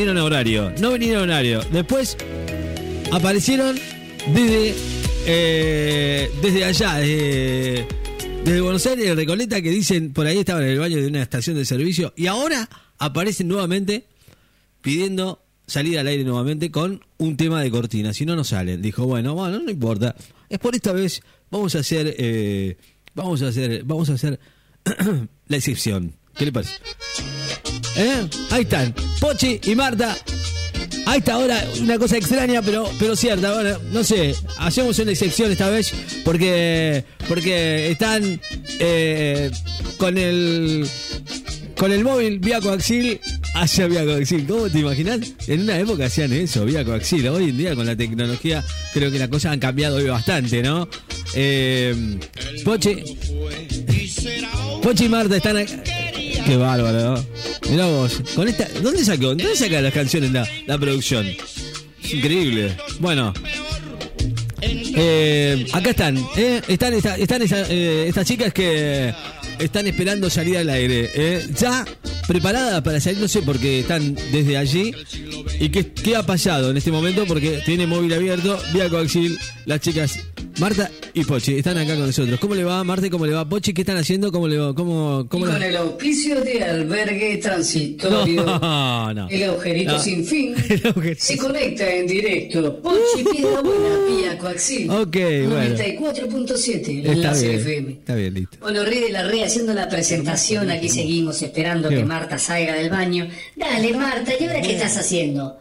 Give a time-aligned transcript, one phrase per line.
[0.00, 0.72] vinieron a horario.
[0.80, 1.60] No vinieron a horario.
[1.70, 2.16] Después
[3.12, 3.78] aparecieron
[4.32, 4.74] desde,
[5.26, 7.86] eh, desde allá, desde,
[8.62, 11.66] Buenos Aires, Recoleta, que dicen, por ahí estaban en el baño de una estación de
[11.66, 12.66] servicio, y ahora
[12.96, 14.06] aparecen nuevamente
[14.80, 18.14] pidiendo salir al aire nuevamente con un tema de cortina.
[18.14, 18.80] Si no, no salen.
[18.80, 20.16] Dijo, bueno, bueno, no importa.
[20.48, 21.20] Es por esta vez,
[21.50, 22.78] vamos a hacer, eh,
[23.14, 24.40] vamos a hacer, vamos a hacer
[25.46, 26.14] la excepción.
[26.34, 26.72] ¿Qué le parece?
[27.96, 28.28] ¿Eh?
[28.50, 30.16] Ahí están, Pochi y Marta.
[31.06, 33.52] A esta hora, una cosa extraña, pero, pero cierta.
[33.54, 35.92] Bueno, no sé, hacemos una excepción esta vez
[36.24, 38.40] porque, porque están
[38.78, 39.50] eh,
[39.98, 40.86] con el
[41.80, 43.18] con el móvil vía coaxil
[43.54, 44.46] hacia vía coaxil.
[44.46, 45.20] ¿Cómo te imaginas?
[45.46, 47.26] En una época hacían eso, vía coaxil.
[47.28, 50.86] Hoy en día con la tecnología creo que las cosas han cambiado hoy bastante, ¿no?
[51.34, 52.18] Eh,
[52.64, 53.02] Pochi,
[54.82, 55.64] Pochi y Marta están.
[56.44, 57.24] Qué bárbaro, ¿no?
[57.70, 59.26] Mirá vos, con esta, ¿dónde sacó?
[59.28, 61.26] ¿Dónde saca las canciones la, la producción?
[62.02, 62.76] Es increíble.
[62.98, 63.32] Bueno,
[64.62, 66.60] eh, acá están, ¿eh?
[66.68, 69.14] Están, están esa- eh, estas chicas que
[69.58, 71.10] están esperando salir al aire.
[71.14, 71.46] ¿eh?
[71.58, 71.84] Ya
[72.26, 74.92] preparadas para salir, no sé, porque están desde allí.
[75.60, 77.24] ¿Y qué, qué ha pasado en este momento?
[77.26, 80.18] Porque tiene móvil abierto, vía coaxil, las chicas
[80.60, 82.38] Marta y Pochi están acá con nosotros.
[82.38, 83.06] ¿Cómo le va, Marta?
[83.06, 83.72] y ¿Cómo le va, Pochi?
[83.72, 84.30] ¿Qué están haciendo?
[84.30, 84.74] ¿Cómo le va?
[84.74, 89.28] ¿Cómo, Y cómo con el auspicio de albergue transitorio, No, no.
[89.28, 89.98] el agujerito No.
[90.02, 91.22] sin fin, agujerito.
[91.24, 92.80] se conecta en directo.
[92.82, 94.90] Pochi Piedra Buena, vía coaxil.
[94.90, 95.16] Ok,
[95.48, 95.76] bueno.
[95.76, 97.92] 94.7, la Está enlace bien, FM.
[97.92, 98.56] está bien, listo.
[98.60, 102.90] Bueno, Rey de la Rey haciendo la presentación, aquí seguimos esperando que Marta salga del
[102.90, 103.26] baño.
[103.56, 105.56] Dale, Marta, ¿y ahora qué estás haciendo?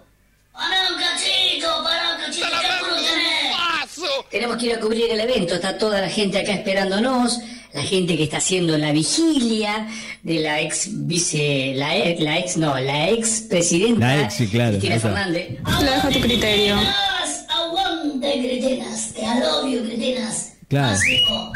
[4.31, 7.39] Tenemos que ir a cubrir el evento, está toda la gente acá esperándonos,
[7.73, 9.88] la gente que está haciendo la vigilia
[10.23, 14.47] de la ex vice, la ex, la ex no, la ex presidenta La ex, sí,
[14.47, 15.07] claro, Cristina está.
[15.09, 15.57] Fernández.
[15.63, 16.75] Lo dejo a tu criterio.
[16.75, 20.53] Cretinas, Aguante, cretinas, te alobio, cretinas.
[20.67, 20.89] Claro.
[20.89, 21.53] Máximo,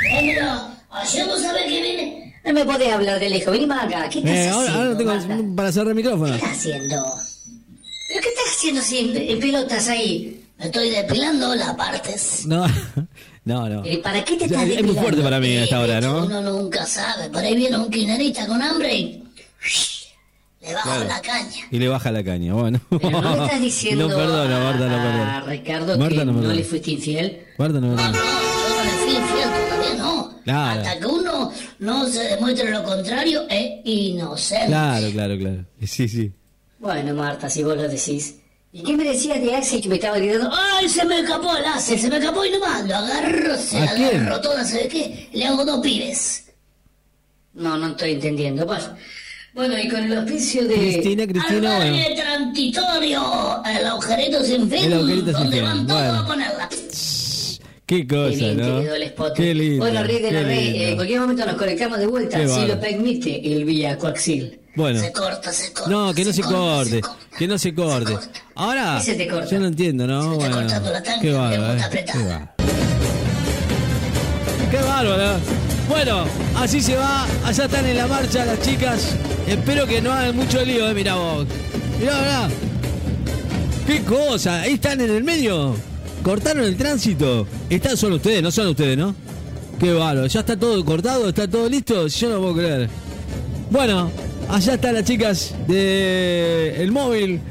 [0.89, 2.35] hacemos a ver qué viene.
[2.45, 4.83] No me podés hablar de lejos, vení más acá, ¿qué estás Eh, ahora, haciendo?
[4.83, 5.55] ahora tengo Marta?
[5.55, 6.31] para cerrar el micrófono.
[6.31, 7.05] ¿Qué estás haciendo?
[8.09, 10.39] ¿Pero qué estás haciendo sin en pelotas ahí?
[10.63, 12.45] Estoy depilando las partes.
[12.45, 12.65] No,
[13.45, 13.83] no, no.
[13.85, 15.01] Eh, ¿Para qué te estás Es muy depilando?
[15.01, 16.25] fuerte para mí a esta hora, ¿no?
[16.25, 19.23] Uno nunca sabe, por ahí viene un quinerista con hambre y...
[20.61, 21.05] Le bajo Claro.
[21.09, 21.65] la caña.
[21.71, 22.79] Y le baja la caña, bueno.
[22.89, 25.41] Pero no estás diciendo No perdona, a, Marta, no a perdona.
[25.41, 27.45] Ricardo Marta, que no le fuiste infiel.
[27.57, 30.39] Marta, no No, no, yo no le fui infiel todavía, no.
[30.45, 30.79] Claro.
[30.79, 34.67] Hasta que uno no se demuestre lo contrario, es inocente.
[34.67, 35.65] Claro, claro, claro.
[35.85, 36.31] Sí, sí.
[36.79, 38.35] Bueno, Marta, si vos lo decís.
[38.75, 40.49] ¿Y qué me decías de Axel que me estaba gritando?
[40.51, 41.99] ¡Ay, se me escapó el láser!
[41.99, 44.21] Se me escapó y nomás lo agarro, se ¿A quién?
[44.21, 45.29] agarro toda, ¿sabe qué?
[45.31, 46.45] Le hago dos pibes.
[47.53, 48.65] No, no estoy entendiendo.
[48.65, 48.83] Bueno,
[49.53, 50.73] bueno y con el auspicio de...
[50.73, 51.97] Cristina, Cristina, bueno.
[52.15, 54.85] Transitorio, el agujerito sin fin.
[54.85, 56.19] El agujerito sin donde fin, van todos bueno.
[56.19, 56.69] a ponerla.
[57.85, 58.75] Qué Qué cosa, bien ¿no?
[58.77, 59.33] querido el spot.
[59.35, 59.85] Qué lindo.
[59.85, 62.47] Bueno, Rey de la qué Rey, eh, en cualquier momento nos conectamos de vuelta, Qué
[62.47, 64.59] si lo permite el vía coaxil.
[64.75, 64.99] Bueno.
[64.99, 65.91] Se corta, se corta.
[65.91, 67.17] No, que no se corte, corta.
[67.37, 68.13] que no se corte.
[68.13, 68.42] corta.
[68.55, 69.49] Ahora, ¿Qué se te corta?
[69.49, 70.31] yo no entiendo, ¿no?
[70.31, 72.49] Se Bueno, la tanga, qué bárbaro, eh, qué bárbaro.
[74.71, 75.39] Qué bárbaro.
[75.89, 76.25] Bueno,
[76.55, 79.15] así se va, allá están en la marcha las chicas.
[79.47, 81.45] Espero que no hagan mucho lío, eh, mirá vos.
[81.99, 82.49] Mirá, mirá.
[83.87, 85.75] Qué cosa, ahí están en el medio.
[86.23, 87.47] Cortaron el tránsito.
[87.69, 89.15] Están solo ustedes, no son ustedes, ¿no?
[89.79, 92.89] Qué bárbaro, ya está todo cortado, está todo listo, yo no puedo creer.
[93.69, 94.09] Bueno,
[94.47, 97.41] allá están las chicas de el móvil.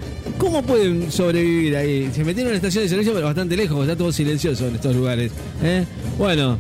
[0.43, 2.11] ¿Cómo pueden sobrevivir ahí?
[2.13, 4.97] Se metieron en la estación de servicio, pero bastante lejos, está todo silencioso en estos
[4.97, 5.31] lugares.
[5.63, 5.85] ¿eh?
[6.19, 6.59] Bueno,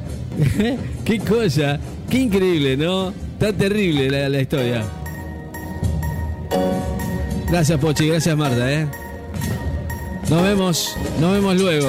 [1.05, 3.13] qué cosa, qué increíble, ¿no?
[3.33, 4.85] Está terrible la, historia.
[7.49, 8.87] Gracias, Pochi, gracias, Marta, ¿eh?
[10.31, 11.89] Nos vemos, nos vemos luego.